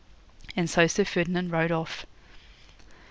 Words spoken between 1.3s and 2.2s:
rode off.'